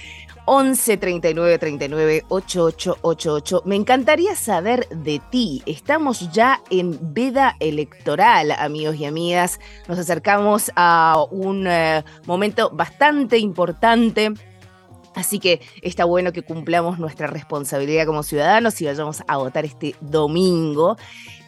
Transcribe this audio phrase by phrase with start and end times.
[0.51, 3.63] 11 39 39 8888.
[3.67, 5.63] Me encantaría saber de ti.
[5.67, 9.61] Estamos ya en veda electoral, amigos y amigas.
[9.89, 14.33] Nos acercamos a un eh, momento bastante importante
[15.19, 19.97] Así que está bueno que cumplamos nuestra responsabilidad como ciudadanos y vayamos a votar este
[20.01, 20.97] domingo.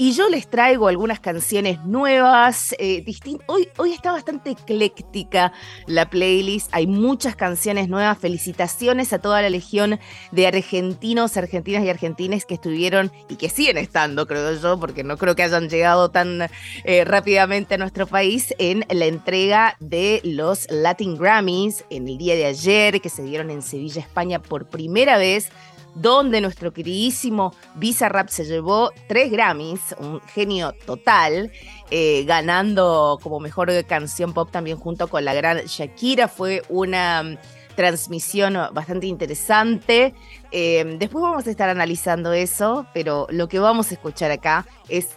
[0.02, 3.04] Y yo les traigo algunas canciones nuevas, eh,
[3.46, 5.52] Hoy, hoy está bastante ecléctica
[5.86, 8.16] la playlist, hay muchas canciones nuevas.
[8.16, 10.00] Felicitaciones a toda la legión
[10.32, 15.18] de argentinos, argentinas y argentines que estuvieron y que siguen estando, creo yo, porque no
[15.18, 16.48] creo que hayan llegado tan
[16.84, 22.36] eh, rápidamente a nuestro país en la entrega de los Latin Grammys en el día
[22.36, 25.50] de ayer, que se dieron en Sevilla, España, por primera vez,
[25.94, 31.50] donde nuestro queridísimo Bizarrap se llevó tres Grammys, un genio total,
[31.90, 36.28] eh, ganando como mejor canción pop también junto con la gran Shakira.
[36.28, 37.36] Fue una mm,
[37.74, 40.14] transmisión bastante interesante.
[40.50, 45.08] Eh, después vamos a estar analizando eso, pero lo que vamos a escuchar acá es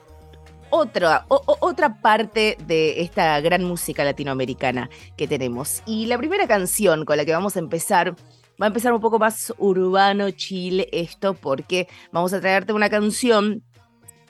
[0.75, 5.84] otra, otra parte de esta gran música latinoamericana que tenemos.
[5.85, 8.16] Y la primera canción con la que vamos a empezar
[8.62, 13.64] va a empezar un poco más urbano, chile esto, porque vamos a traerte una canción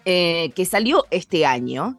[0.05, 1.97] eh, que salió este año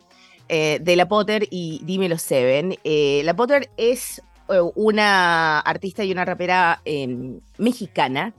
[0.49, 2.77] eh, de La Potter y Dímelo Seven.
[2.85, 4.23] Eh, la Potter es
[4.75, 8.35] una artista y una rapera em, mexicana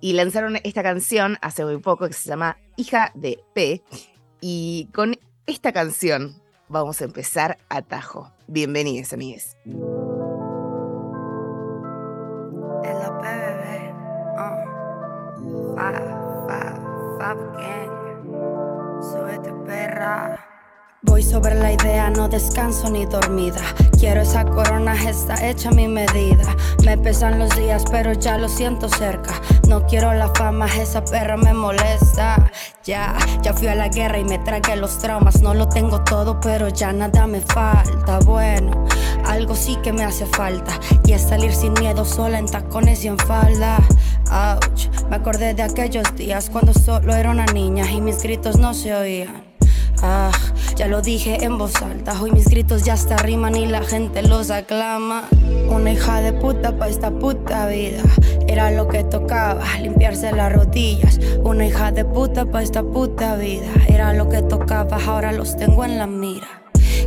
[0.00, 3.82] y lanzaron esta canción hace muy poco que se llama Hija de P.
[4.40, 5.16] Y con
[5.46, 6.34] esta canción
[6.68, 8.32] vamos a empezar a tajo.
[8.48, 9.56] Bienvenidos, amigues.
[21.02, 23.60] Voy sobre la idea, no descanso ni dormida.
[23.98, 26.56] Quiero esa corona, está hecha a mi medida.
[26.84, 29.34] Me pesan los días, pero ya lo siento cerca.
[29.68, 32.50] No quiero la fama, esa perra me molesta.
[32.84, 35.40] Ya, ya fui a la guerra y me tragué los traumas.
[35.42, 38.18] No lo tengo todo, pero ya nada me falta.
[38.24, 38.84] Bueno,
[39.24, 40.72] algo sí que me hace falta.
[41.04, 43.78] Y es salir sin miedo, sola en tacones y en falda.
[44.30, 48.74] Ouch, me acordé de aquellos días cuando solo era una niña y mis gritos no
[48.74, 49.44] se oían.
[50.02, 50.30] Ah,
[50.76, 54.22] ya lo dije en voz alta, hoy mis gritos ya hasta riman y la gente
[54.22, 55.28] los aclama.
[55.68, 58.02] Una hija de puta pa' esta puta vida,
[58.46, 61.18] era lo que tocaba, limpiarse las rodillas.
[61.42, 65.84] Una hija de puta pa' esta puta vida, era lo que tocaba, ahora los tengo
[65.84, 66.65] en la mira.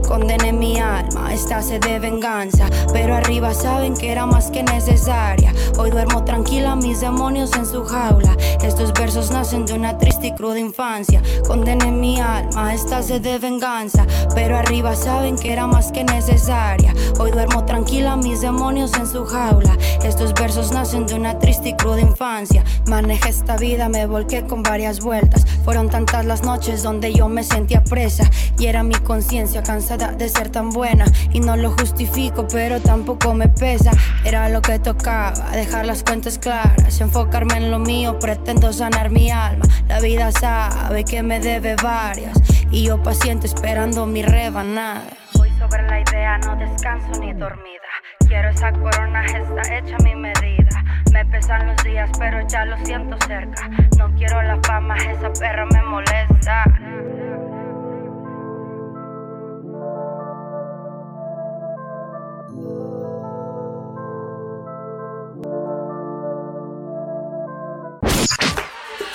[0.10, 2.68] Condené mi alma, esta sed de venganza.
[2.92, 5.54] Pero arriba saben que era más que necesaria.
[5.78, 8.36] Hoy duermo tranquila, mis demonios en su jaula.
[8.64, 11.22] Estos versos nacen de una triste y cruda infancia.
[11.48, 14.08] Condené mi alma, esta sed de venganza.
[14.34, 16.92] Pero arriba saben que era más que necesaria.
[17.20, 19.78] Hoy duermo tranquila, mis demonios en su jaula.
[20.04, 22.64] Estos versos nacen de una triste y cruda infancia.
[22.88, 25.46] Manejé esta vida, me volqué con varias vueltas.
[25.64, 28.28] Fueron tantas las noches donde yo me sentía presa.
[28.58, 33.34] Y era mi conciencia cansada de ser tan buena y no lo justifico, pero tampoco
[33.34, 33.92] me pesa.
[34.24, 39.30] Era lo que tocaba, dejar las cuentas claras, enfocarme en lo mío, pretendo sanar mi
[39.30, 39.66] alma.
[39.88, 42.38] La vida sabe que me debe varias
[42.72, 45.04] y yo paciente esperando mi rebanada.
[45.36, 47.80] Voy sobre la idea, no descanso ni dormida.
[48.28, 50.84] Quiero esa corona, está hecha mi medida.
[51.12, 53.70] Me pesan los días, pero ya lo siento cerca.
[53.98, 56.64] No quiero la fama, esa perra me molesta.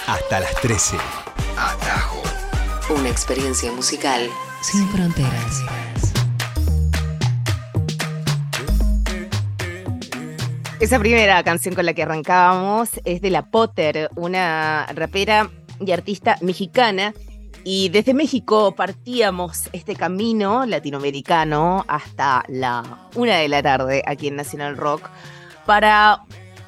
[0.06, 0.98] Hasta las 13.
[1.56, 2.22] Atajo.
[2.90, 4.28] Una experiencia musical
[4.60, 5.62] sin fronteras.
[10.78, 16.36] Esa primera canción con la que arrancábamos es de La Potter, una rapera y artista
[16.42, 17.14] mexicana.
[17.64, 24.36] Y desde México partíamos este camino latinoamericano hasta la una de la tarde aquí en
[24.36, 25.08] National Rock
[25.64, 26.24] para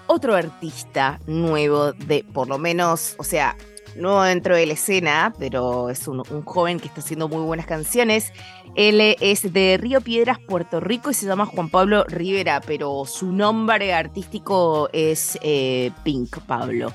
[0.06, 3.56] otro artista nuevo de, por lo menos, o sea,
[3.96, 8.32] no dentro de la escena, pero es un, joven que está haciendo muy buenas canciones.
[8.74, 13.32] Él es de Río Piedras, Puerto Rico y se llama Juan Pablo Rivera, pero su
[13.32, 16.92] nombre artístico es eh, Pink Pablo.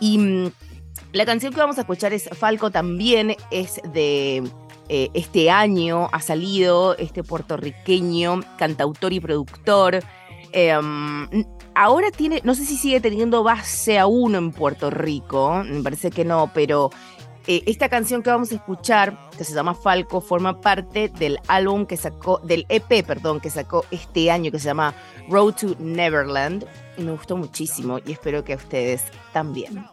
[0.00, 0.50] Y mm,
[1.12, 4.42] la canción que vamos a escuchar es Falco también, es de
[4.88, 10.02] eh, este año, ha salido este puertorriqueño, cantautor y productor.
[10.52, 15.80] Eh, mm, ahora tiene, no sé si sigue teniendo base aún en Puerto Rico, me
[15.80, 16.90] parece que no, pero
[17.46, 21.86] eh, esta canción que vamos a escuchar, que se llama Falco, forma parte del álbum
[21.86, 24.92] que sacó, del EP, perdón, que sacó este año, que se llama
[25.28, 26.66] Road to Neverland.
[26.96, 29.86] Y me gustó muchísimo y espero que a ustedes también.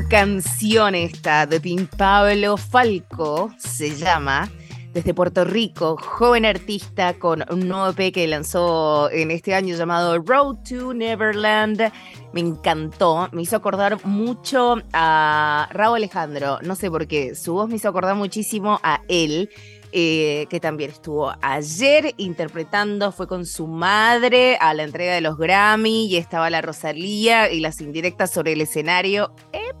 [0.00, 4.50] Canción esta de Tim Pablo Falco, se llama
[4.94, 10.18] desde Puerto Rico, joven artista con un nuevo EP que lanzó en este año llamado
[10.18, 11.92] Road to Neverland.
[12.32, 17.68] Me encantó, me hizo acordar mucho a Raúl Alejandro, no sé por qué, su voz
[17.68, 19.50] me hizo acordar muchísimo a él.
[19.94, 25.36] Eh, que también estuvo ayer interpretando, fue con su madre a la entrega de los
[25.36, 29.34] Grammy y estaba la Rosalía y las indirectas sobre el escenario.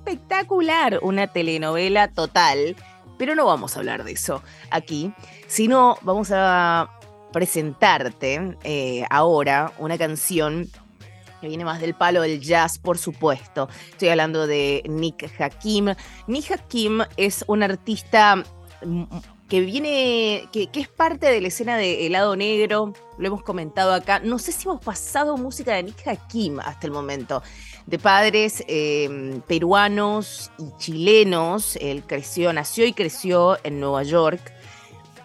[0.04, 2.74] Espectacular, una telenovela total.
[3.18, 5.12] Pero no vamos a hablar de eso aquí,
[5.46, 6.90] sino vamos a
[7.32, 10.68] presentarte eh, ahora una canción
[11.40, 13.68] que viene más del palo del jazz, por supuesto.
[13.90, 15.94] Estoy hablando de Nick Hakim.
[16.26, 18.42] Nick Hakim es un artista
[18.84, 19.04] mm,
[19.48, 24.18] que viene, que, es parte de la escena de Helado Negro, lo hemos comentado acá.
[24.18, 27.42] No sé si hemos pasado música de Nick Hakim hasta el momento,
[27.86, 31.76] de padres em, peruanos y chilenos.
[31.76, 34.52] Él creció, nació y creció en Nueva York.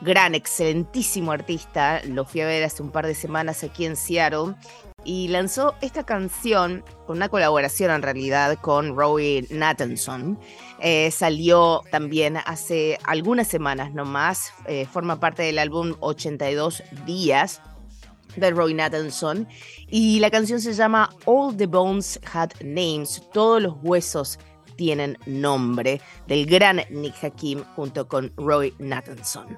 [0.01, 2.01] Gran, excelentísimo artista.
[2.03, 4.55] Lo fui a ver hace un par de semanas aquí en Seattle
[5.03, 10.37] y lanzó esta canción con una colaboración en realidad con Roy Nathanson.
[10.79, 17.61] Eh, salió también hace algunas semanas nomás, eh, forma parte del álbum 82 días
[18.37, 19.47] de Roy Nathanson
[19.89, 24.39] y la canción se llama All the Bones Had Names, todos los huesos
[24.75, 29.57] tienen nombre, del gran Nick Hakim junto con Roy Nathanson.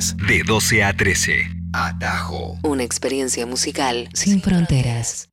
[0.00, 1.32] Viernes de 12 a 13.
[1.74, 2.58] Atajo.
[2.62, 5.28] Una experiencia musical sin fronteras.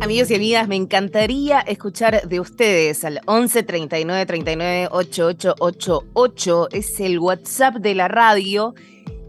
[0.00, 6.68] Amigos y amigas, me encantaría escuchar de ustedes al 11 39 39 8888.
[6.72, 8.74] Es el WhatsApp de la radio.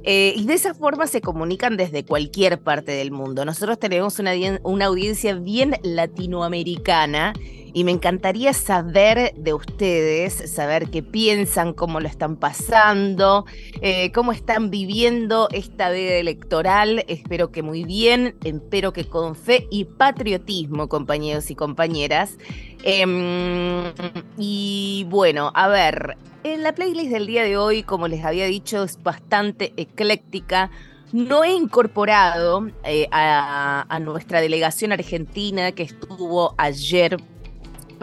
[0.04, 3.46] eh, y de esa forma se comunican desde cualquier parte del mundo.
[3.46, 7.34] Nosotros tenemos una audiencia bien latinoamericana
[7.74, 13.46] y me encantaría saber de ustedes, saber qué piensan, cómo lo están pasando,
[13.82, 17.04] eh, cómo están viviendo esta vida electoral.
[17.08, 22.38] Espero que muy bien, espero que con fe y patriotismo, compañeros y compañeras.
[22.84, 23.92] Em,
[24.38, 28.84] y bueno, a ver, en la playlist del día de hoy, como les había dicho,
[28.84, 30.70] es bastante ecléctica.
[31.12, 37.18] No he incorporado eh, a, a nuestra delegación argentina que estuvo ayer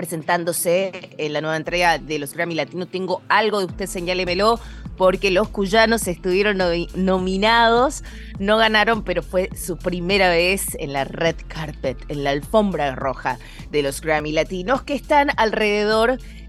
[0.00, 2.86] presentándose en la nueva entrega de los Grammy Latino.
[2.86, 4.58] Tengo algo de usted, señálemelo,
[4.96, 8.02] porque los cuyanos estuvieron nomi- nominados,
[8.38, 13.38] no ganaron, pero fue su primera vez en la red carpet, en la alfombra roja
[13.70, 16.39] de los Grammy Latinos, que están alrededor de,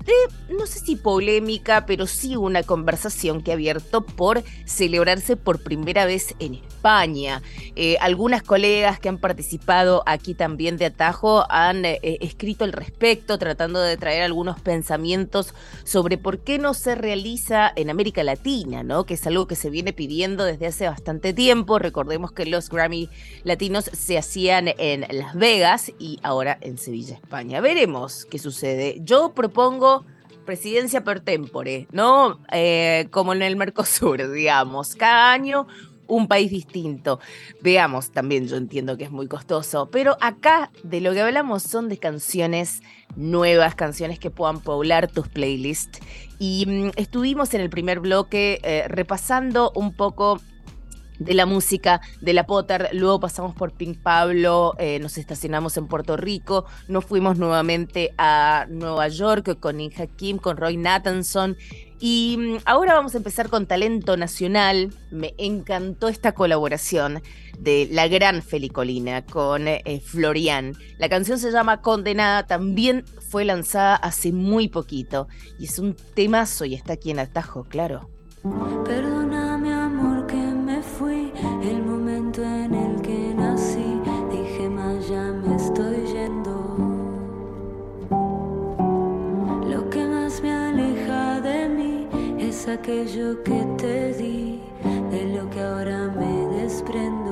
[0.49, 6.05] no sé si polémica, pero sí una conversación que ha abierto por celebrarse por primera
[6.05, 7.41] vez en España.
[7.75, 13.37] Eh, algunas colegas que han participado aquí también de Atajo han eh, escrito al respecto,
[13.37, 19.05] tratando de traer algunos pensamientos sobre por qué no se realiza en América Latina, ¿no?
[19.05, 21.79] Que es algo que se viene pidiendo desde hace bastante tiempo.
[21.79, 23.09] Recordemos que los Grammy
[23.43, 27.61] latinos se hacían en Las Vegas y ahora en Sevilla, España.
[27.61, 28.97] Veremos qué sucede.
[29.03, 30.00] Yo propongo
[30.45, 32.39] presidencia per tempore, ¿no?
[32.51, 34.95] Eh, como en el Mercosur, digamos.
[34.95, 35.67] Cada año
[36.11, 37.19] un país distinto.
[37.61, 41.87] Veamos, también yo entiendo que es muy costoso, pero acá de lo que hablamos son
[41.87, 42.81] de canciones
[43.15, 45.99] nuevas, canciones que puedan poblar tus playlists.
[46.37, 50.41] Y mm, estuvimos en el primer bloque eh, repasando un poco
[51.21, 55.87] de la música de la Potter, luego pasamos por Pink Pablo, eh, nos estacionamos en
[55.87, 61.55] Puerto Rico, nos fuimos nuevamente a Nueva York con Inja Kim, con Roy Nathanson.
[61.99, 64.91] Y mm, ahora vamos a empezar con Talento Nacional.
[65.11, 67.21] Me encantó esta colaboración
[67.59, 70.73] de la gran Felicolina con eh, Florian.
[70.97, 75.27] La canción se llama Condenada, también fue lanzada hace muy poquito
[75.59, 78.09] y es un temazo y está aquí en Atajo, claro.
[92.73, 94.61] Aquello que te di
[95.11, 97.31] de lo que ahora me desprendo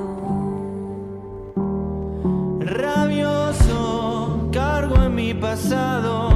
[2.62, 6.30] Rabioso, cargo en mi pasado,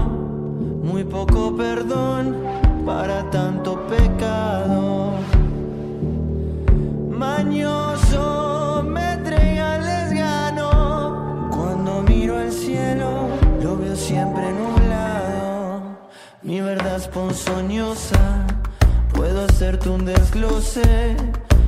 [0.84, 2.36] muy poco perdón
[2.86, 5.14] para tanto pecado.
[7.10, 11.50] Mañoso, me entrega el desgano.
[11.52, 13.28] Cuando miro al cielo,
[13.62, 15.98] lo veo siempre nublado.
[16.42, 18.46] Mi verdad es ponzoñosa,
[19.64, 21.16] hacerte un desglose.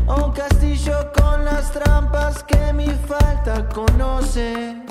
[0.06, 4.82] Un castillo con las trampas que mi falta conoce.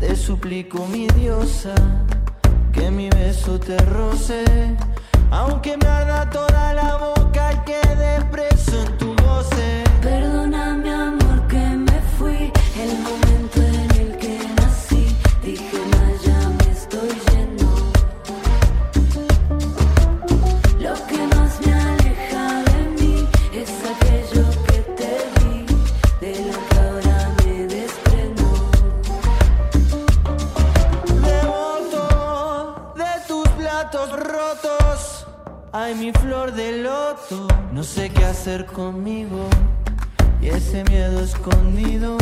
[0.00, 1.74] Te suplico, mi diosa,
[2.72, 4.44] que mi beso te roce.
[5.30, 9.87] Aunque me arda toda la boca y quede preso en tu goce.
[36.50, 37.46] De loto.
[37.72, 39.48] No sé qué hacer conmigo.
[40.40, 42.16] Y ese miedo escondido.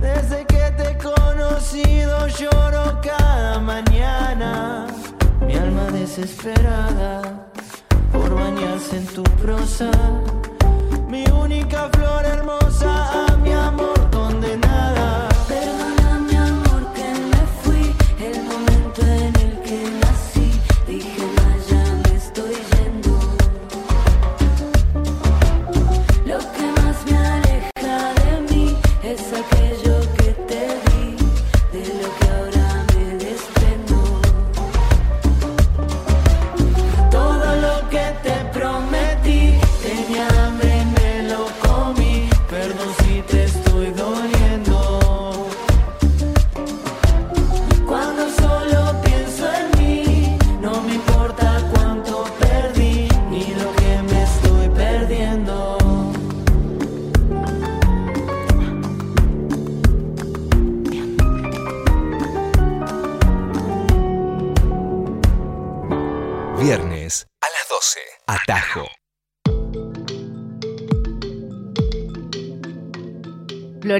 [0.00, 4.86] Desde que te he conocido lloro cada mañana.
[5.46, 7.48] Mi alma de desesperada
[8.12, 9.90] por bañarse en tu prosa.
[11.08, 13.83] Mi única flor hermosa, mi amor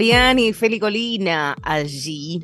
[0.04, 2.42] Florian y Feli Colina allí.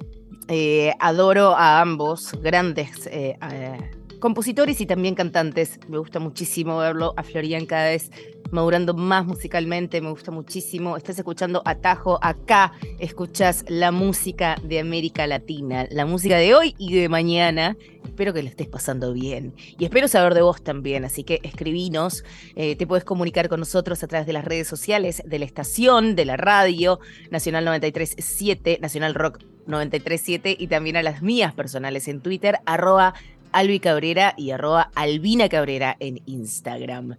[0.48, 5.78] Eh, adoro a ambos, grandes eh, eh, compositores y también cantantes.
[5.86, 8.10] Me gusta muchísimo verlo a Florian cada vez
[8.50, 10.00] madurando más musicalmente.
[10.00, 10.96] Me gusta muchísimo.
[10.96, 12.72] Estás escuchando Atajo acá.
[12.98, 17.76] Escuchas la música de América Latina, la música de hoy y de mañana.
[18.04, 19.54] Espero que lo estés pasando bien.
[19.78, 21.04] Y espero saber de vos también.
[21.04, 22.24] Así que escribinos.
[22.56, 26.16] eh, te puedes comunicar con nosotros a través de las redes sociales, de la estación,
[26.16, 32.20] de la radio, Nacional 937, Nacional Rock 937 y también a las mías personales en
[32.20, 33.14] Twitter, arroba
[33.52, 37.16] Albi Cabrera y arroba Albina Cabrera en Instagram.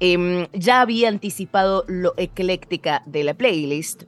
[0.00, 4.04] Em, ya había anticipado lo ecléctica de la playlist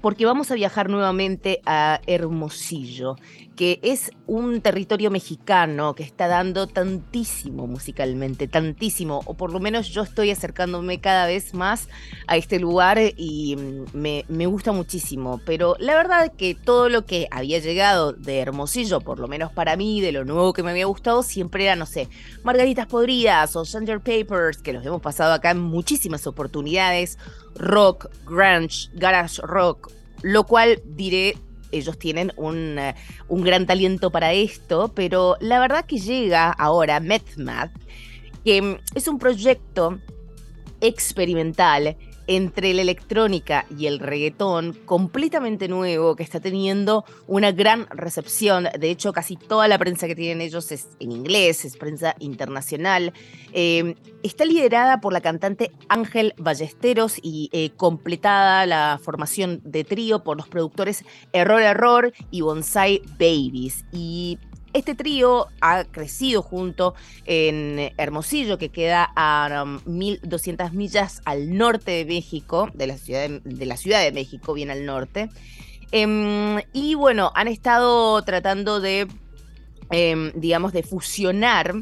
[0.00, 3.16] porque vamos a viajar nuevamente a Hermosillo,
[3.58, 9.88] que es un territorio mexicano que está dando tantísimo musicalmente, tantísimo, o por lo menos
[9.88, 11.88] yo estoy acercándome cada vez más
[12.28, 17.04] a este lugar y mm, me, me gusta muchísimo, pero la verdad que todo lo
[17.04, 20.70] que había llegado de Hermosillo, por lo menos para mí, de lo nuevo que me
[20.70, 22.08] había gustado, siempre era, no sé,
[22.44, 27.18] Margaritas Podridas o Thunder Papers, que los hemos pasado acá en muchísimas oportunidades,
[27.56, 29.90] rock, grunge, garage rock,
[30.22, 31.36] lo cual diré,
[31.72, 32.94] ellos tienen un, eh,
[33.28, 37.72] un gran talento para esto, pero la verdad que llega ahora MethMath,
[38.44, 39.98] que mm, es un proyecto
[40.80, 41.96] experimental
[42.28, 48.68] entre la electrónica y el reggaetón, completamente nuevo, que está teniendo una gran recepción.
[48.78, 53.12] De hecho, casi toda la prensa que tienen ellos es en inglés, es prensa internacional.
[53.52, 60.22] Eh, está liderada por la cantante Ángel Ballesteros y eh, completada la formación de trío
[60.22, 63.86] por los productores Error Error y Bonsai Babies.
[63.90, 64.38] Y
[64.72, 71.92] este trío ha crecido junto en Hermosillo, que queda a um, 1200 millas al norte
[71.92, 75.30] de México, de la ciudad de, de la ciudad de México, bien al norte.
[75.90, 79.08] Em, y bueno, han estado tratando de,
[79.90, 81.74] em, digamos, de fusionar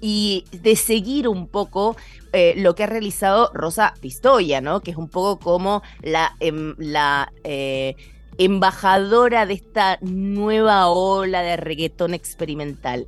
[0.00, 1.96] y de seguir un poco
[2.32, 4.80] eh, lo que ha realizado Rosa Pistoia, ¿no?
[4.80, 7.96] Que es un poco como la, em, la eh,
[8.38, 13.06] embajadora de esta nueva ola de reggaetón experimental.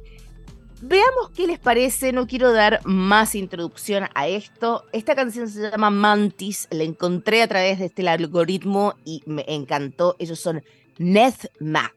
[0.83, 4.85] Veamos qué les parece, no quiero dar más introducción a esto.
[4.93, 10.17] Esta canción se llama Mantis, la encontré a través de este algoritmo y me encantó.
[10.19, 10.63] Ellos son
[10.99, 11.95] Neth Mac.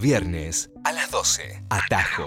[0.00, 1.42] Viernes a las 12.
[1.68, 2.26] Atajo.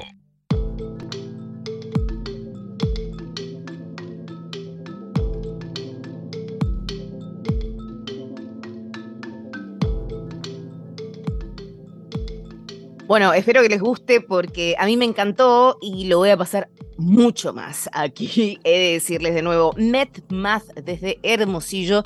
[13.07, 16.69] Bueno, espero que les guste porque a mí me encantó y lo voy a pasar
[16.97, 18.59] mucho más aquí.
[18.63, 22.03] He de decirles de nuevo, Met Math desde Hermosillo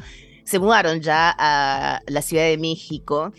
[0.47, 3.33] se mudaron ya a la Ciudad de México.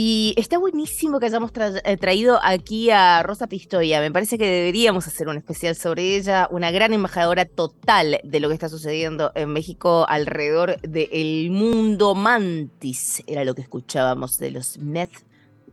[0.00, 3.98] Y está buenísimo que hayamos eh, traído aquí a Rosa Pistoia.
[4.00, 8.46] Me parece que deberíamos hacer un especial sobre ella, una gran embajadora total de lo
[8.46, 12.14] que está sucediendo en México alrededor del mundo.
[12.14, 15.26] Mantis era lo que escuchábamos de los Meth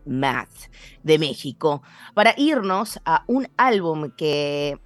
[0.07, 0.71] Math
[1.03, 1.83] de México.
[2.15, 4.79] Para irnos a un álbum que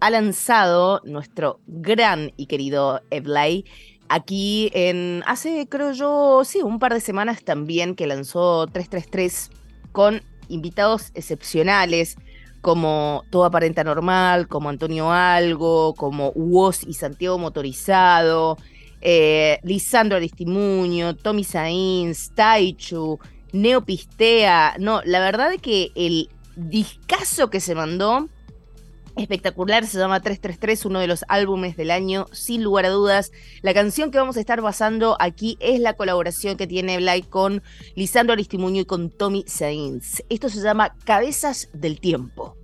[0.00, 3.66] ha lanzado nuestro gran y querido Eblay
[4.08, 9.50] aquí en hace, creo yo, sí, un par de semanas también que lanzó 333
[9.92, 12.16] con invitados excepcionales
[12.60, 18.56] como Todo Aparenta Normal, como Antonio Algo, como Woz y Santiago Motorizado,
[19.02, 23.18] eh, Lisandro Aristimuño, Tommy Sainz, Taichu,
[23.52, 24.76] Neopistea.
[24.78, 28.30] No, la verdad es que el discazo que se mandó
[29.16, 33.32] espectacular, se llama 333, uno de los álbumes del año, sin lugar a dudas.
[33.62, 37.62] La canción que vamos a estar basando aquí es la colaboración que tiene Blay con
[37.94, 40.22] Lisandro Aristimuño y con Tommy Sainz.
[40.28, 42.56] Esto se llama Cabezas del Tiempo.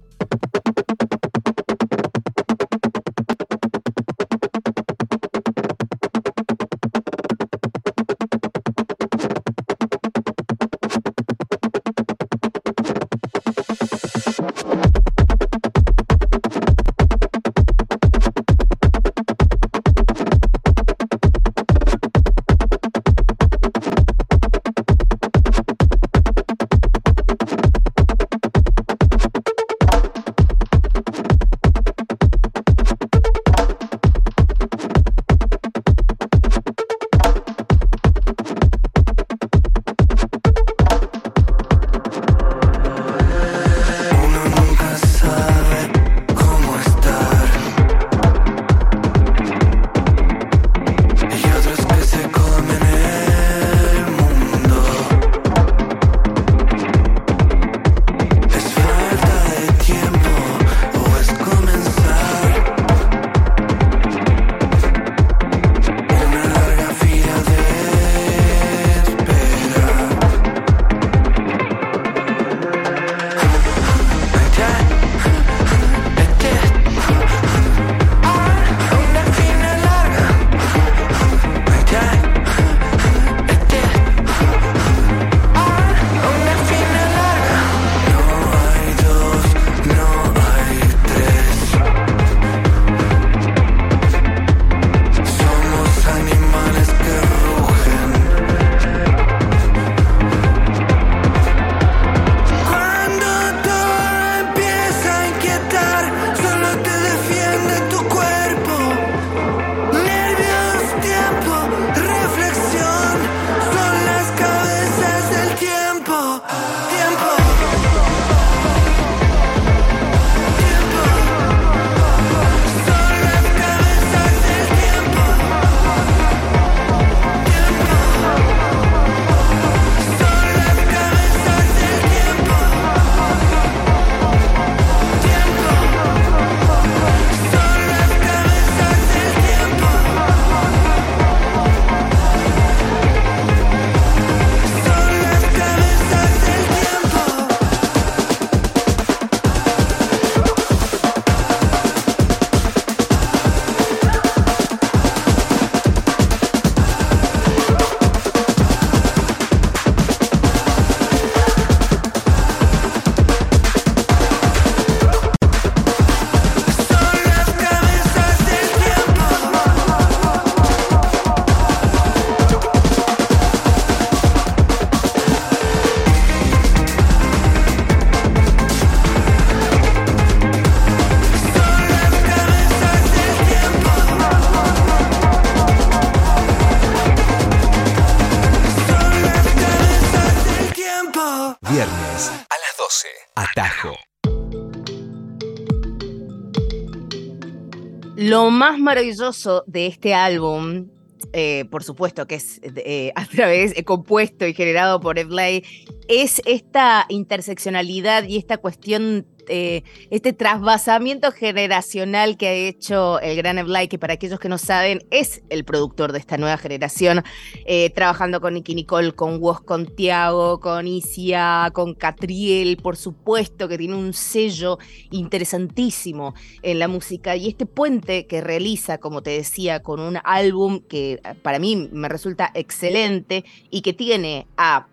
[198.90, 200.88] Maravilloso de este álbum,
[201.32, 205.62] eh, por supuesto que es eh, a través, eh, compuesto y generado por Eblay,
[206.08, 213.58] es esta interseccionalidad y esta cuestión, eh, este trasvasamiento generacional que ha hecho el Gran
[213.58, 217.24] Eblay, que para aquellos que no saben es el productor de esta nueva generación,
[217.66, 223.68] eh, trabajando con Nicky Nicole, con Woz, con Tiago, con Isia, con Catriel, por supuesto,
[223.68, 224.78] que tiene un sello
[225.10, 227.34] interesantísimo en la música.
[227.34, 231.88] Y este puente que realiza, como te decía, con un álbum que eh, para mí
[231.92, 234.86] me resulta excelente y que tiene a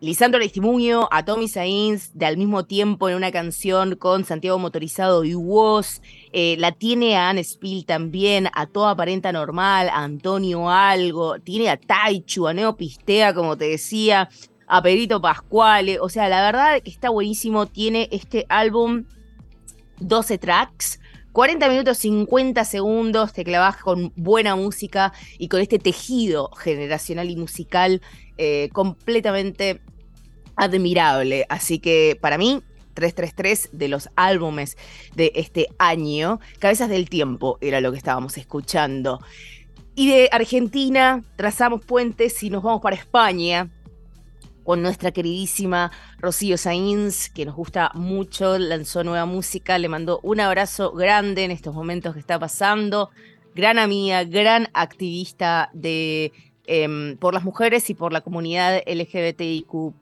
[0.00, 5.24] Lisandro Aristimuño, a Tommy Sainz, de al mismo tiempo en una canción con Santiago Motorizado
[5.24, 6.02] y Woz.
[6.32, 11.68] Eh, la tiene a Anne Spill también, a Toda Aparenta Normal, a Antonio Algo, tiene
[11.68, 14.28] a Taichu, a Neo Pistea, como te decía,
[14.68, 15.98] a Pedrito Pascuale.
[15.98, 17.66] O sea, la verdad que está buenísimo.
[17.66, 19.04] Tiene este álbum
[19.98, 21.00] 12 tracks.
[21.32, 27.36] 40 minutos 50 segundos, te clavas con buena música y con este tejido generacional y
[27.36, 28.00] musical
[28.38, 29.80] eh, completamente
[30.58, 31.46] admirable.
[31.48, 32.62] Así que para mí,
[32.94, 34.76] 333 de los álbumes
[35.14, 39.20] de este año, Cabezas del Tiempo era lo que estábamos escuchando.
[39.94, 43.70] Y de Argentina trazamos puentes y nos vamos para España
[44.64, 50.40] con nuestra queridísima Rocío Sainz, que nos gusta mucho, lanzó nueva música, le mando un
[50.40, 53.08] abrazo grande en estos momentos que está pasando,
[53.54, 56.32] gran amiga, gran activista de
[56.68, 59.94] em, por las mujeres y por la comunidad LGBTIQ.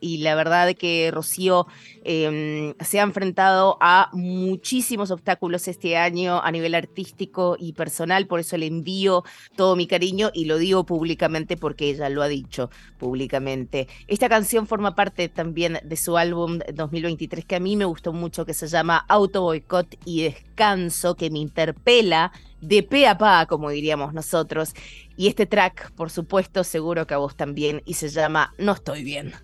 [0.00, 1.66] Y la verdad que Rocío
[2.04, 8.26] em, se ha enfrentado a muchísimos obstáculos este año a nivel artístico y personal.
[8.26, 9.24] Por eso le envío
[9.56, 13.88] todo mi cariño y lo digo públicamente porque ella lo ha dicho públicamente.
[14.06, 18.44] Esta canción forma parte también de su álbum 2023 que a mí me gustó mucho,
[18.44, 23.70] que se llama Auto Boicot y Descanso, que me interpela de pe a pa, como
[23.70, 24.74] diríamos nosotros.
[25.16, 29.04] Y este track, por supuesto, seguro que a vos también, y se llama No estoy
[29.04, 29.34] bien.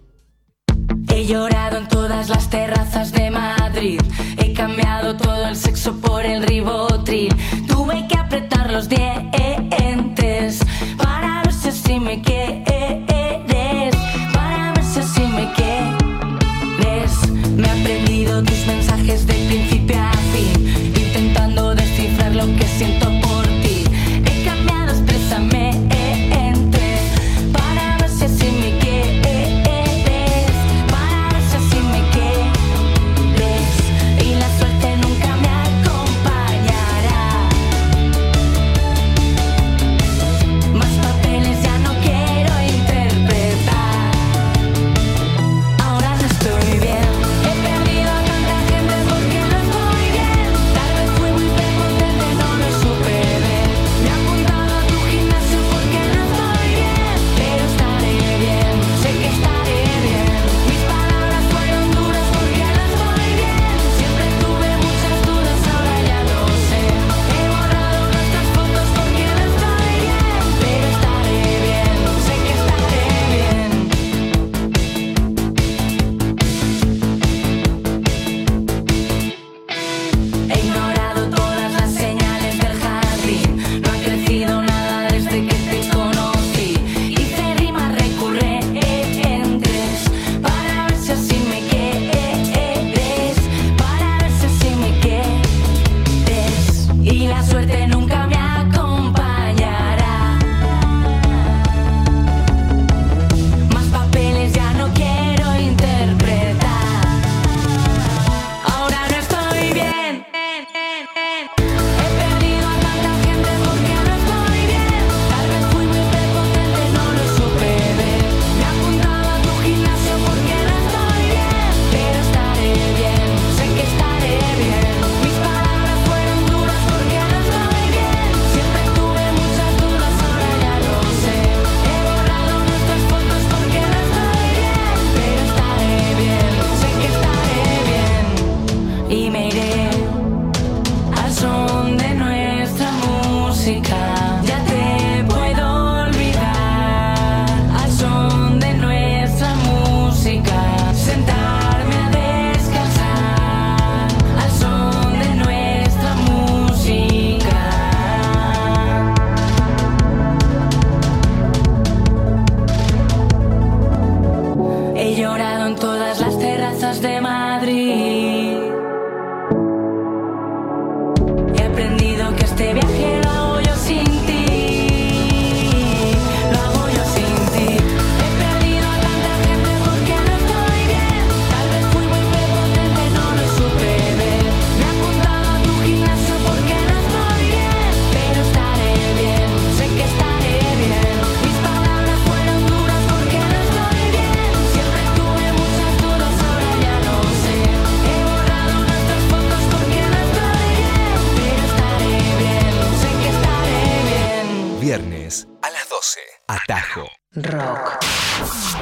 [1.20, 4.00] He llorado en todas las terrazas de Madrid.
[4.38, 7.36] He cambiado todo el sexo por el ribotril.
[7.68, 10.60] Tuve que apretar los dientes
[10.96, 13.94] para ver si me quieres.
[14.32, 17.14] Para ver si me quieres.
[17.54, 20.94] Me he aprendido tus mensajes de principio a fin.
[20.96, 23.19] Intentando descifrar lo que siento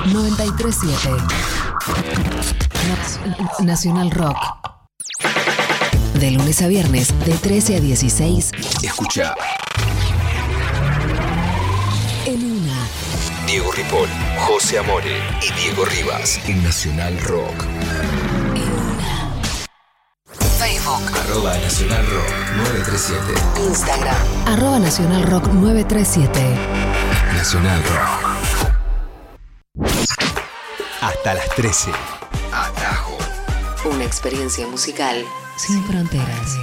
[0.07, 1.11] 937
[2.89, 4.37] Na- Nacional Rock.
[6.15, 8.51] De lunes a viernes, de 13 a 16,
[8.83, 9.35] Escucha
[12.27, 12.75] en una.
[13.47, 14.09] Diego Ripoll,
[14.47, 17.65] José Amore y Diego Rivas en Nacional Rock.
[20.59, 23.23] Facebook, Arroba Nacional Rock 937.
[23.69, 26.41] Instagram, arroba Nacional Rock 937.
[27.35, 28.28] Nacional Rock.
[31.01, 31.93] Hasta las 13.
[32.53, 33.17] Atajo.
[33.89, 35.25] Una experiencia musical
[35.57, 36.59] sin fronteras.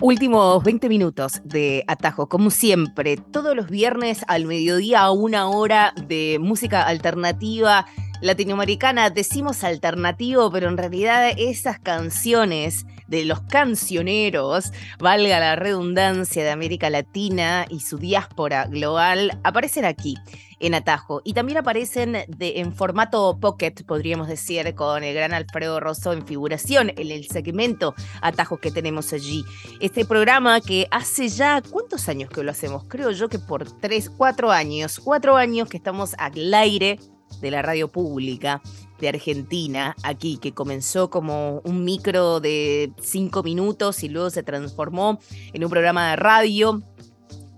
[0.00, 5.94] Últimos 20 minutos de Atajo, como siempre, todos los viernes al mediodía a una hora
[6.06, 7.86] de música alternativa
[8.22, 9.10] latinoamericana.
[9.10, 16.88] Decimos alternativo, pero en realidad esas canciones de los cancioneros, valga la redundancia de América
[16.88, 20.16] Latina y su diáspora global, aparecen aquí
[20.60, 21.20] en Atajo.
[21.24, 26.90] Y también aparecen en formato pocket, podríamos decir, con el gran Alfredo Rosso en figuración
[26.96, 29.44] en el segmento Atajos que tenemos allí.
[29.80, 32.84] Este programa que hace ya, ¿cuántos años que lo hacemos?
[32.88, 36.98] Creo yo que por tres, cuatro años, cuatro años que estamos al aire
[37.40, 38.62] de la radio pública
[39.00, 45.18] de Argentina, aquí, que comenzó como un micro de cinco minutos y luego se transformó
[45.52, 46.82] en un programa de radio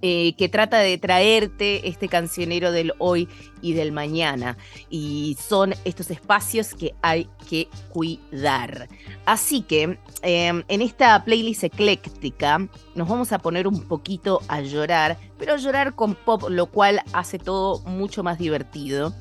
[0.07, 3.27] eh, que trata de traerte este cancionero del hoy
[3.62, 4.59] y del mañana.
[4.91, 8.87] Y son estos espacios que hay que cuidar.
[9.25, 15.16] Así que eh, en esta playlist ecléctica nos vamos a poner un poquito a llorar,
[15.39, 19.14] pero a llorar con pop, lo cual hace todo mucho más divertido.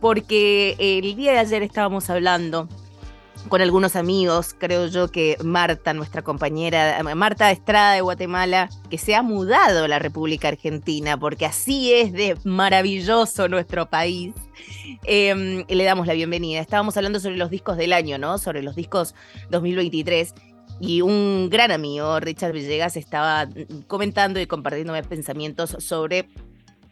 [0.00, 2.68] Porque el día de ayer estábamos hablando
[3.48, 9.14] con algunos amigos, creo yo que Marta, nuestra compañera, Marta Estrada de Guatemala, que se
[9.14, 14.34] ha mudado a la República Argentina, porque así es de maravilloso nuestro país.
[15.04, 16.60] Eh, le damos la bienvenida.
[16.60, 18.38] Estábamos hablando sobre los discos del año, ¿no?
[18.38, 19.14] Sobre los discos
[19.50, 20.34] 2023.
[20.80, 23.48] Y un gran amigo, Richard Villegas, estaba
[23.86, 26.28] comentando y compartiéndome pensamientos sobre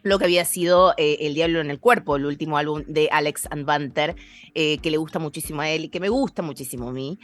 [0.03, 3.48] lo que había sido eh, El Diablo en el Cuerpo, el último álbum de Alex
[3.50, 4.16] and Banter,
[4.55, 7.18] eh, que le gusta muchísimo a él y que me gusta muchísimo a mí.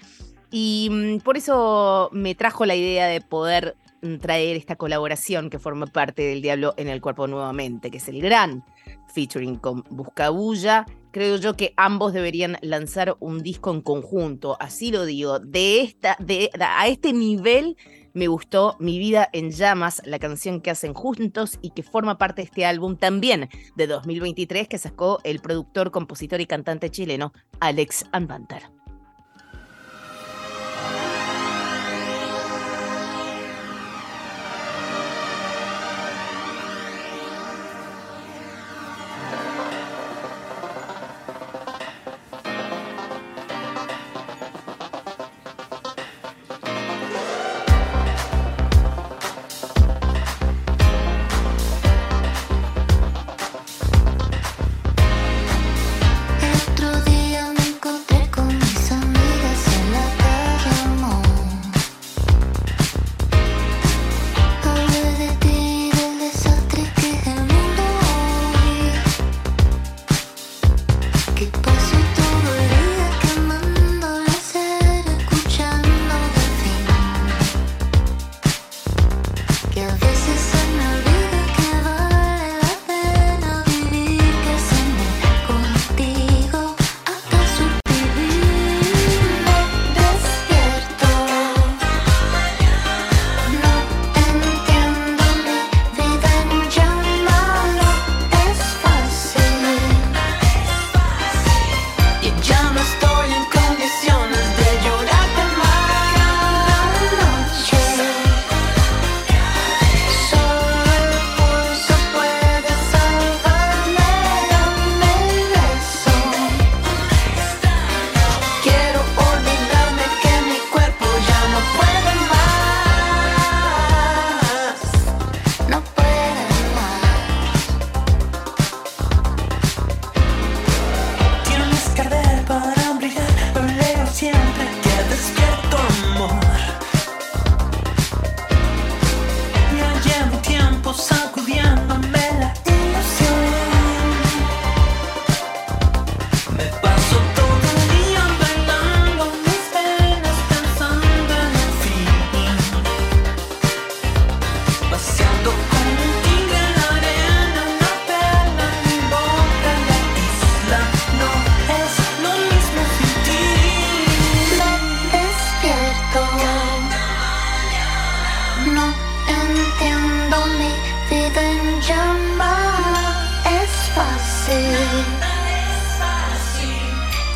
[0.50, 5.58] Y mm, por eso me trajo la idea de poder mm, traer esta colaboración que
[5.58, 8.64] forma parte del Diablo en el Cuerpo nuevamente, que es el gran
[9.12, 10.86] featuring con Buscabulla.
[11.10, 16.16] Creo yo que ambos deberían lanzar un disco en conjunto, así lo digo, de esta,
[16.20, 17.76] de, a este nivel
[18.18, 22.42] me gustó Mi vida en llamas, la canción que hacen juntos y que forma parte
[22.42, 28.04] de este álbum también de 2023 que sacó el productor, compositor y cantante chileno Alex
[28.12, 28.77] Anbanter.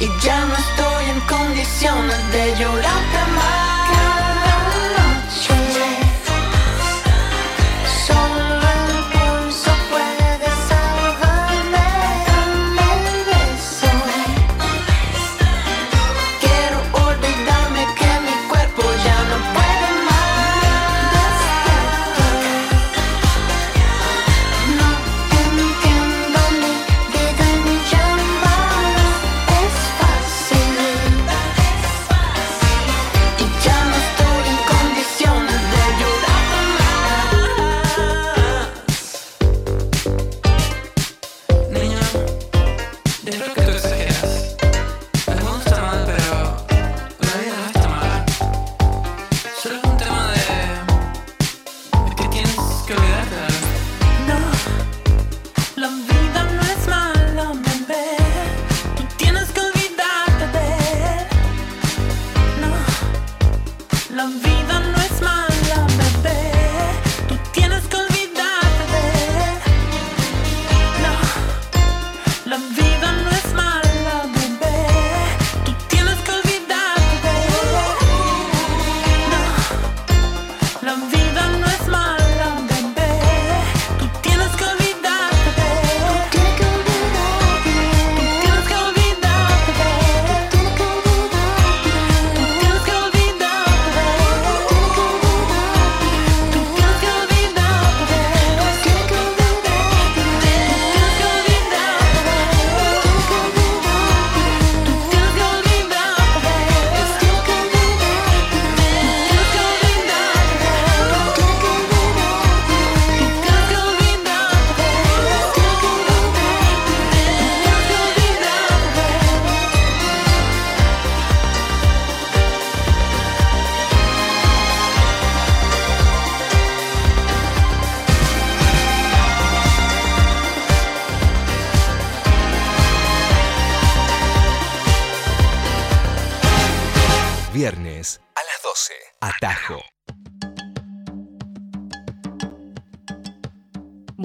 [0.03, 3.22] y ya no estoy en condiciones de llorar.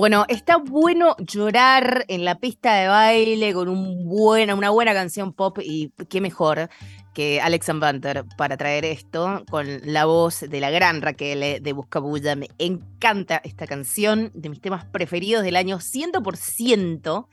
[0.07, 5.91] Bueno, está bueno llorar en la pista de baile con una buena canción pop y
[6.07, 6.69] qué mejor
[7.13, 12.37] que Alex Banter para traer esto con la voz de la gran Raquel de Buscabulla.
[12.37, 17.27] Me encanta esta canción, de mis temas preferidos del año 100%.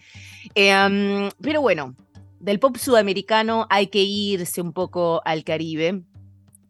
[0.56, 1.94] Eh, pero bueno,
[2.40, 6.02] del pop sudamericano hay que irse un poco al Caribe.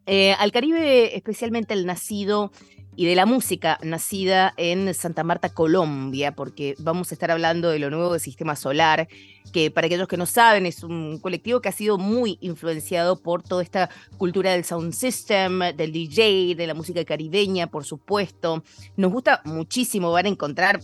[0.05, 2.53] Eh, al Caribe, especialmente el nacido
[2.97, 7.79] y de la música nacida en Santa Marta, Colombia, porque vamos a estar hablando de
[7.79, 9.09] lo nuevo del Sistema Solar,
[9.53, 13.43] que para aquellos que no saben es un colectivo que ha sido muy influenciado por
[13.43, 18.63] toda esta cultura del sound system, del DJ, de la música caribeña, por supuesto.
[18.97, 20.81] Nos gusta muchísimo, van a encontrar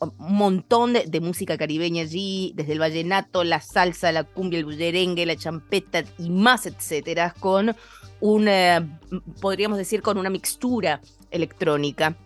[0.00, 4.66] un montón de, de, música caribeña allí, desde el vallenato, la salsa, la cumbia, el
[4.66, 7.74] bullerengue, la champeta y más, etcétera, con
[8.20, 9.00] una,
[9.40, 11.00] podríamos decir, con una mixtura
[11.32, 12.16] electrónica.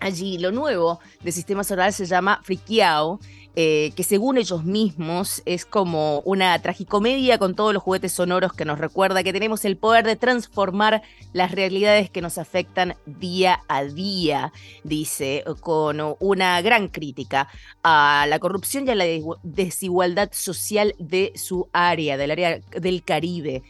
[0.00, 3.20] Allí lo nuevo del sistema solar se llama Frikiao,
[3.56, 8.64] eh, que según ellos mismos es como una tragicomedia con todos los juguetes sonoros que
[8.64, 13.82] nos recuerda que tenemos el poder de transformar las realidades que nos afectan día a
[13.82, 14.52] día,
[14.84, 17.48] dice, con una gran crítica
[17.82, 19.04] a la corrupción y a la
[19.42, 23.64] desigualdad social de su área, del área del Caribe.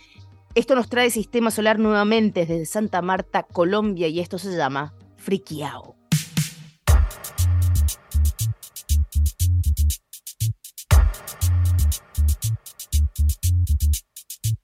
[0.56, 4.92] Esto nos trae Sistema Solar nuevamente desde Santa Marta, Colombia, y esto se llama.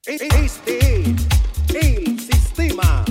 [0.05, 0.61] Este es
[1.75, 3.06] el sistema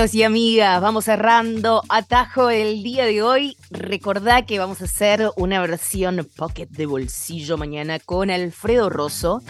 [0.00, 3.58] Amigos y amigas, vamos cerrando atajo el día de hoy.
[3.70, 9.42] Recordá que vamos a hacer una versión pocket de bolsillo mañana con Alfredo Rosso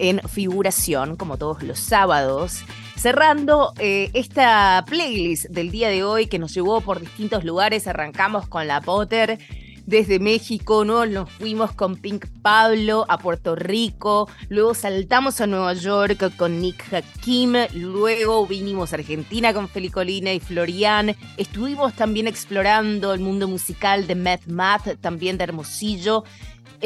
[0.00, 2.64] en figuración, como todos los sábados.
[2.96, 8.48] Cerrando eh, esta playlist del día de hoy que nos llevó por distintos lugares, arrancamos
[8.48, 9.38] con la Potter
[9.86, 11.06] desde México, ¿no?
[11.06, 16.92] Nos fuimos con Pink Pablo a Puerto Rico, luego saltamos a Nueva York con Nick
[16.92, 24.06] Hakim, luego vinimos a Argentina con Felicolina y Florian, estuvimos también explorando el mundo musical
[24.06, 26.24] de Math Math, también de Hermosillo.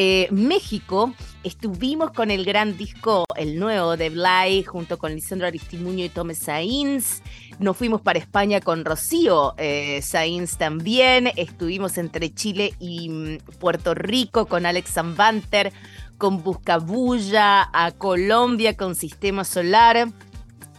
[0.01, 6.05] Eh, México, estuvimos con el gran disco, el nuevo de Bly, junto con Lisandro Aristimuño
[6.05, 7.21] y Tome Sainz.
[7.59, 11.33] Nos fuimos para España con Rocío eh, Sainz también.
[11.35, 15.73] Estuvimos entre Chile y mm, Puerto Rico con Alex Zambanter,
[16.17, 20.13] con Buscabulla, a Colombia con Sistema Solar.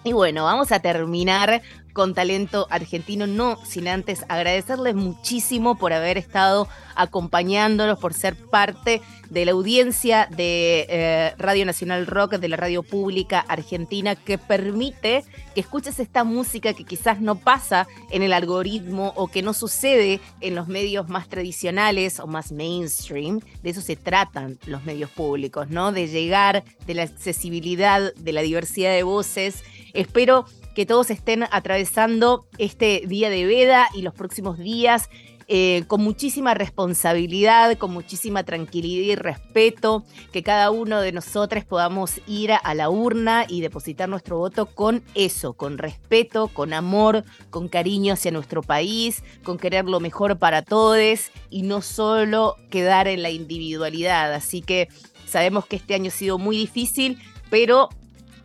[0.05, 1.61] Y bueno, vamos a terminar
[1.93, 9.01] con talento argentino, no sin antes agradecerles muchísimo por haber estado acompañándonos, por ser parte
[9.29, 15.23] de la audiencia de eh, Radio Nacional Rock, de la radio pública argentina, que permite
[15.53, 20.19] que escuches esta música que quizás no pasa en el algoritmo o que no sucede
[20.41, 23.39] en los medios más tradicionales o más mainstream.
[23.63, 25.91] De eso se tratan los medios públicos, ¿no?
[25.91, 29.63] De llegar, de la accesibilidad, de la diversidad de voces.
[29.93, 30.45] Espero
[30.75, 35.09] que todos estén atravesando este día de veda y los próximos días
[35.51, 42.21] eh, con muchísima responsabilidad, con muchísima tranquilidad y respeto, que cada uno de nosotros podamos
[42.27, 47.67] ir a la urna y depositar nuestro voto con eso, con respeto, con amor, con
[47.67, 53.23] cariño hacia nuestro país, con querer lo mejor para todos y no solo quedar en
[53.23, 54.31] la individualidad.
[54.35, 54.87] Así que
[55.25, 57.17] sabemos que este año ha sido muy difícil,
[57.49, 57.89] pero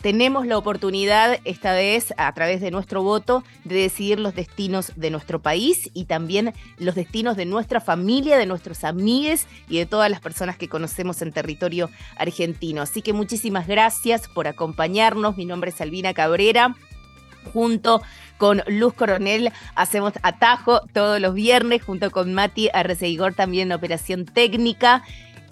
[0.04, 5.08] tenemos la oportunidad esta vez a través de nuestro voto de decidir los destinos de
[5.08, 10.10] nuestro país y también los destinos de nuestra familia, de nuestros amigos y de todas
[10.10, 11.88] las personas que conocemos en territorio
[12.18, 12.82] argentino.
[12.82, 15.38] Así que muchísimas gracias por acompañarnos.
[15.38, 16.76] Mi nombre es Albina Cabrera.
[17.54, 18.02] Junto
[18.36, 24.26] con Luz Coronel hacemos atajo todos los viernes, junto con Mati Arreceigor también en operación
[24.26, 25.02] técnica.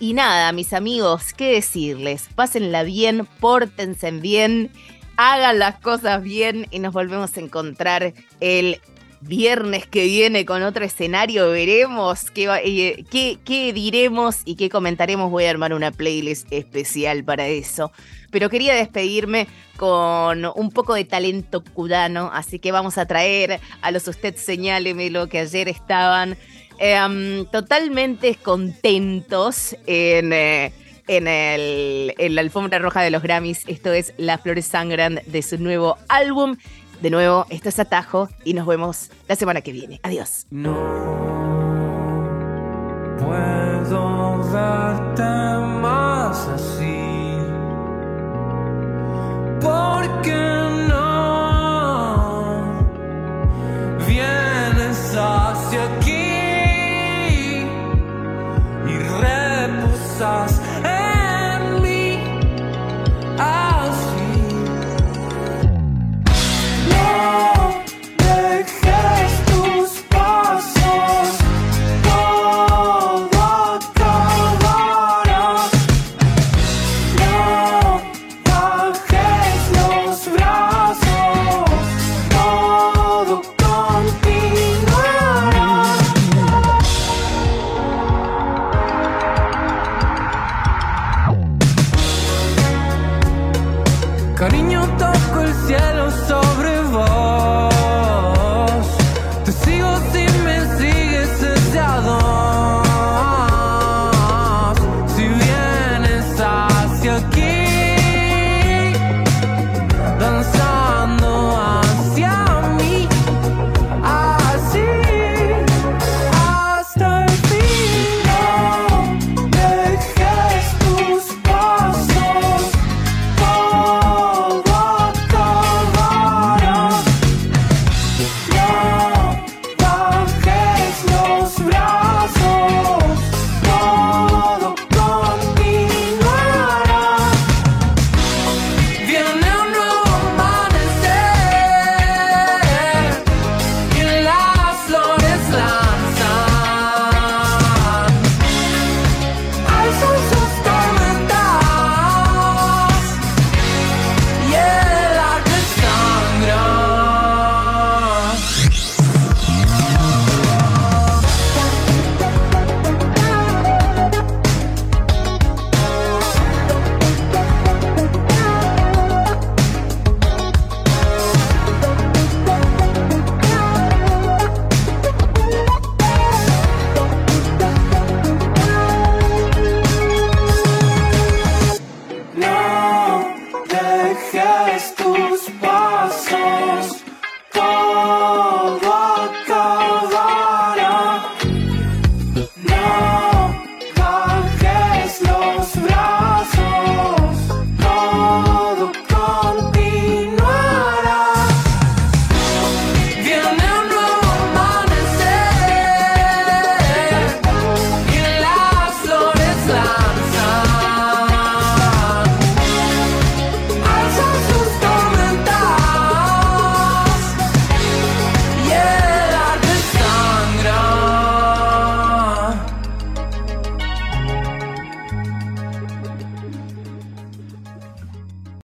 [0.02, 2.28] Y nada, mis amigos, ¿qué decirles?
[2.34, 4.72] Pásenla bien, pórtense bien,
[5.16, 8.80] hagan las cosas bien y nos volvemos a encontrar el
[9.20, 11.50] viernes que viene con otro escenario.
[11.50, 15.30] Veremos qué, eh, qué, diremos y qué comentaremos.
[15.30, 17.92] Voy a armar una playlist especial para eso.
[18.32, 19.46] Pero quería despedirme
[19.76, 25.28] con un poco de talento cubano, así que vamos a traer a los usted señálemelo
[25.28, 26.36] que ayer estaban
[26.78, 30.72] Em, totalmente contentos en, eh,
[31.06, 33.64] el, la alfombra roja de los Grammys.
[33.66, 36.56] Esto es Las Flores Sangran de su nuevo álbum.
[37.00, 40.00] De nuevo, esto es Atajo y nos vemos la semana que viene.
[40.04, 40.46] Adiós.
[40.50, 40.72] No
[43.18, 44.22] puedo
[45.80, 46.96] más así
[49.60, 50.61] porque